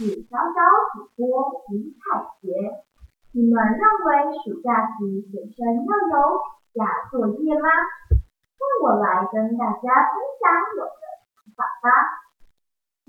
[0.00, 0.56] 是小小
[0.96, 2.48] 主播李彩杰。
[3.32, 7.68] 你们认为暑假时学生要有暑假作业吗？
[8.08, 10.48] 让我来跟大家分享
[10.80, 11.04] 我的
[11.36, 11.86] 想法吧。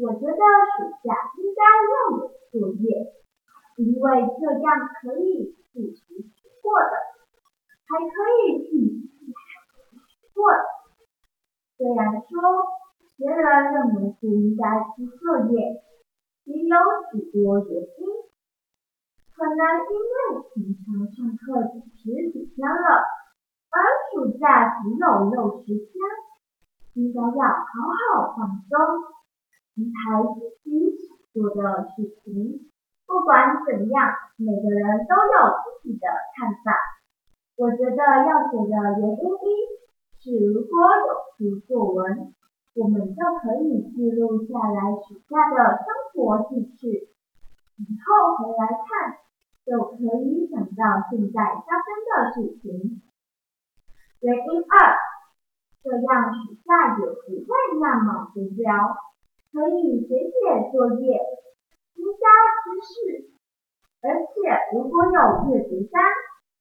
[0.03, 3.15] 我觉得暑假应该要有作业，
[3.77, 6.91] 因为这样可以复习学过的，
[7.87, 8.11] 还可
[8.43, 9.31] 以预习
[10.35, 10.59] 过的。
[11.77, 12.27] 虽然说。
[13.17, 15.83] 别人认为不应该批作业，
[16.45, 16.75] 也有
[17.11, 18.01] 许多原因。
[19.35, 23.01] 可能因为平常上课只十几天了，
[23.69, 23.75] 而
[24.13, 25.89] 暑假只有六十天，
[26.93, 28.77] 应该要好好放松，
[29.77, 32.69] 安排自己想做的事情。
[33.07, 36.77] 不管怎样，每个人都有自己的看法。
[37.57, 39.45] 我觉得要写的原因一
[40.21, 40.69] 是，如果
[41.07, 42.33] 有出作文。
[42.73, 45.83] 我们就可以记录下来暑假的
[46.21, 47.09] 生活记事，
[47.81, 49.17] 以后回来看
[49.65, 53.01] 就可以想到现在发生的事情。
[54.21, 55.01] 原因二，
[55.81, 57.49] 这样暑假也不会
[57.81, 58.69] 那么无聊，
[59.51, 61.17] 可以写写作业，
[61.97, 62.29] 增加
[62.61, 63.33] 知识，
[64.03, 66.05] 而且如果有阅读单，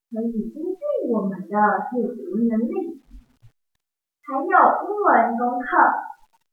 [0.09, 0.81] 可以增进
[1.13, 1.55] 我们的
[1.93, 3.05] 阅读能力。
[4.25, 4.49] 还有
[4.89, 5.69] 英文功课，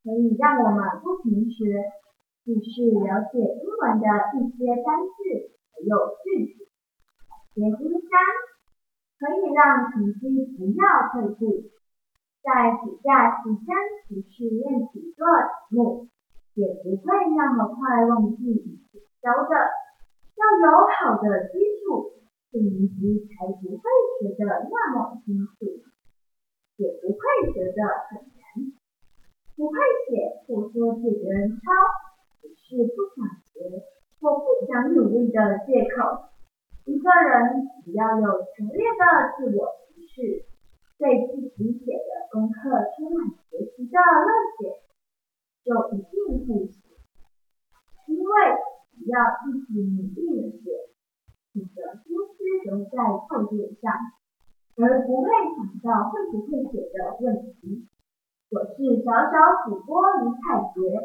[0.03, 1.63] 可以让我们不停学，
[2.47, 4.07] 只是了解英文的
[4.39, 6.63] 一些单词还有句子。
[7.59, 8.15] 原因三，
[9.19, 11.67] 可以让成绩不要退步，
[12.39, 13.75] 在暑假期间
[14.07, 15.27] 持续练习做
[15.67, 16.07] 题目，
[16.55, 17.03] 也不会
[17.35, 19.53] 那么快忘记以前教的。
[20.39, 22.15] 要有好的基础，
[22.49, 23.83] 四年级才不会
[24.21, 25.83] 学得那么辛苦。
[26.77, 28.71] 也不会觉得很难，
[29.57, 29.75] 不会
[30.07, 31.59] 写或说借别人抄，
[32.67, 33.87] 是不想学
[34.19, 36.27] 或不想努力的借口。
[36.83, 39.03] 一个人只要有强烈的
[39.39, 40.43] 自我意识，
[40.97, 44.27] 对自己写的功课充满学习的热
[44.59, 44.83] 血，
[45.63, 46.75] 就一定会写。
[48.07, 48.31] 因为
[48.91, 49.15] 只要
[49.47, 50.91] 一直努力的写，
[51.53, 52.35] 你的心思
[52.69, 52.99] 都在
[53.29, 53.91] 作业上。
[54.79, 57.87] 而不会想到会不会写的问题。
[58.51, 61.01] 我是小小主播李彩杰，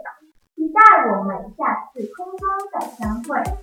[3.02, 3.62] 相会。